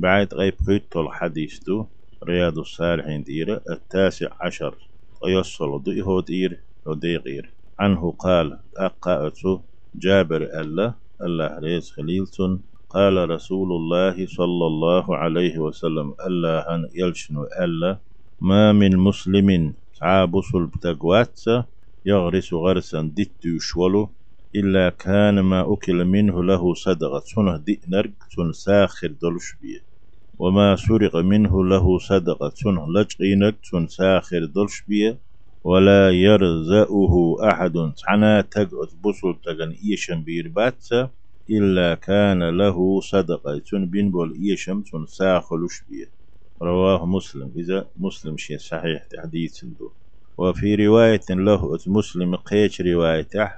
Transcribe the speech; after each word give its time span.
بعد 0.00 0.34
غيب 0.34 0.54
خيط 0.66 0.96
الحديث 0.96 1.58
دو 1.64 1.86
رياض 2.24 2.58
الصالحين 2.58 3.22
ديرة 3.22 3.60
التاسع 3.70 4.28
عشر 4.40 4.74
ويصل 5.22 5.82
هو 6.00 6.20
دير 6.20 6.60
وديغير 6.86 7.50
عنه 7.78 8.10
قال 8.18 8.58
أقاءته 8.76 9.60
جابر 9.94 10.42
الله 10.60 10.94
الله 11.22 11.58
ريز 11.58 11.90
خليلتون 11.90 12.62
قال 12.88 13.30
رسول 13.30 13.72
الله 13.72 14.26
صلى 14.26 14.66
الله 14.66 15.16
عليه 15.16 15.58
وسلم 15.58 16.14
الله 16.26 16.58
أن 16.74 16.88
يلشنو 16.94 17.44
ألا 17.44 17.98
ما 18.40 18.72
من 18.72 18.96
مسلم 18.96 19.74
عابس 20.02 20.54
البتقوات 20.54 21.40
يغرس 22.06 22.52
غرسا 22.54 23.00
دت 23.16 23.44
يشولو 23.44 24.10
إلا 24.54 24.88
كان 24.90 25.40
ما 25.40 25.72
أكل 25.72 26.04
منه 26.04 26.44
له 26.44 26.74
صدقة 26.74 27.20
سنه 27.20 27.64
نرق 27.88 28.12
سن 28.36 28.52
ساخر 28.52 29.08
دلش 29.22 29.54
بيه. 29.62 29.89
وما 30.42 30.76
سرق 30.76 31.16
منه 31.16 31.64
له 31.64 31.98
صدقة. 31.98 32.52
سن 33.62 33.86
ساخر 33.86 34.44
دلش 34.44 34.82
بيه 34.88 35.20
ولا 35.64 36.10
يرزأه 36.10 37.12
أحد. 37.50 37.74
تحنا 37.98 38.40
تقعد 38.40 38.90
بصل 39.04 39.40
تغن 39.44 39.70
إيشن 39.84 40.22
بيربات 40.24 40.86
إلا 41.50 41.94
كان 41.94 42.40
له 42.58 43.00
صدقة. 43.00 43.62
بين 43.92 44.10
بول 44.10 44.30
إيشم 44.44 44.82
ساخلش 45.06 45.76
بيه. 45.88 46.08
رواه 46.62 47.06
مسلم. 47.06 47.52
إذا 47.56 47.78
مسلم 47.96 48.36
شيء 48.36 48.58
صحيح 48.58 49.00
تحديث 49.04 49.64
دو. 49.64 49.92
وفي 50.38 50.74
رواية 50.74 51.26
له 51.30 51.78
مسلم 51.86 52.36
قيش 52.36 52.80
روايته. 52.80 53.48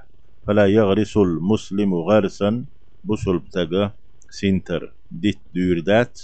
فلا 0.47 0.65
يغرس 0.65 1.17
المسلم 1.17 1.93
غرسا. 1.95 2.65
بصل 3.03 3.39
بتقى 3.39 3.97
سنتر 4.29 4.93
ديت 5.11 5.39
ديردات 5.53 6.19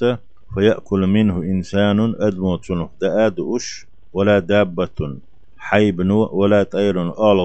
فيأكل 0.54 1.00
منه 1.08 1.38
إنسان 1.44 2.16
أدموت. 2.20 2.66
دآد 3.02 3.36
أش 3.56 3.86
ولا 4.14 4.40
دابة. 4.40 5.20
حيبن 5.58 6.12
ولا 6.12 6.64
طير. 6.64 6.96
آل 7.32 7.40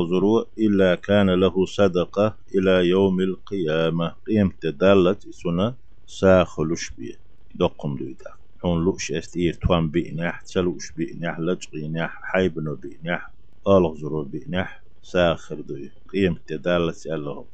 إلا 0.59 0.95
كان 0.95 1.31
له 1.31 1.65
صدقة 1.67 2.39
إلى 2.55 2.89
يوم 2.89 3.21
القيامة. 3.21 4.17
قيمة 4.27 4.59
دالت 4.65 5.23
سنة 5.31 5.77
ساخلش 6.07 6.91
بيه 6.91 7.15
دقم 7.55 7.97
دويدا 7.97 8.31
حون 8.63 8.85
لوش 8.85 9.13
أستير. 9.13 9.55
توان 9.55 9.91
بينح. 9.91 10.41
تلوش 10.41 10.93
بينح. 10.93 11.39
لجقينح 11.41 12.21
حيبنو 12.23 12.75
بينح. 12.77 13.35
آل 13.69 13.95
زرو 14.01 14.25
بينح. 14.25 14.85
ساخر 15.03 15.61
دوي. 15.61 15.91
قيمة 16.13 16.41
دالت 16.51 17.07
الله 17.07 17.47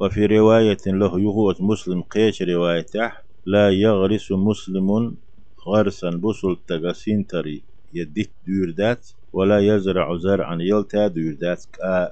وفي 0.00 0.26
رواية 0.26 0.78
له 0.86 1.20
يغوت 1.20 1.60
مسلم 1.60 2.02
قيش 2.02 2.42
روايته. 2.42 3.27
لا 3.52 3.66
يغرس 3.70 4.32
مسلم 4.32 4.88
غرسا 5.66 6.10
بسل 6.22 6.56
تغسين 6.68 7.26
تري. 7.26 7.58
يدت 7.92 8.30
ديردات 8.46 9.08
ولا 9.32 9.58
يزرع 9.58 10.16
زرعا 10.16 10.56
يلتا 10.60 11.06
ديردات 11.08 11.64
كاء 11.72 12.10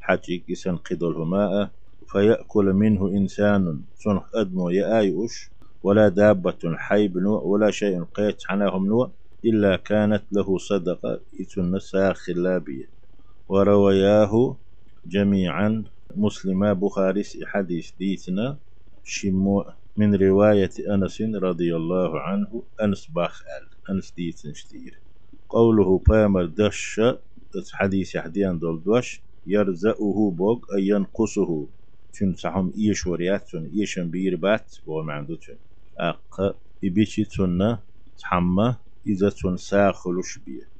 حجيك 0.00 0.44
إسن 0.50 0.76
قدلهما 0.76 1.70
فيأكل 2.10 2.64
منه 2.64 3.08
إنسان 3.08 3.84
صنح 3.94 4.24
أدمو 4.34 4.70
يآيوش 4.70 5.52
ولا 5.82 6.08
دابة 6.08 6.58
حيب 6.86 7.14
ولا 7.50 7.70
شيء 7.70 8.04
قيت 8.04 8.40
عنهم 8.50 8.86
نوع. 8.86 9.12
إلا 9.44 9.76
كانت 9.76 10.24
له 10.32 10.58
صدقة 10.58 11.20
إتن 11.40 11.78
ساخلابية 11.78 12.88
وروياه 13.48 14.32
جميعا 15.06 15.84
مسلما 16.16 16.72
بخاري 16.72 17.22
حديث 17.46 17.92
ديتنا. 17.98 18.58
شمو 19.04 19.64
من 19.96 20.14
رواية 20.14 20.70
أنس 20.94 21.22
رضي 21.42 21.76
الله 21.76 22.20
عنه 22.20 22.66
أنس 22.82 23.06
باخ 23.06 23.42
أنس 23.90 24.12
ديتن 24.12 24.52
شتير 24.54 25.00
قوله 25.48 25.98
بامر 26.08 26.44
دش 26.46 27.00
حديث 27.72 28.16
حديان 28.16 28.58
دول 28.58 28.82
دوش 28.82 29.22
يرزقه 29.46 30.30
بوغ 30.30 30.58
أي 30.76 30.86
ينقصه 30.88 31.68
تن 32.12 32.34
سحم 32.34 32.70
إيش 32.78 33.06
وريات 33.06 33.48
تن 33.48 33.64
إيشن 33.66 34.10
بير 34.10 34.36
بات 34.36 34.74
بو 34.86 35.02
معندو 35.02 35.34
تن 35.34 35.58
أق 35.98 36.58
إبيشي 36.84 37.24
تن 37.24 37.78
تحمى 38.18 38.76
إذا 39.06 39.28
تن 39.30 39.56
ساخلوش 39.56 40.38
بيه 40.38 40.75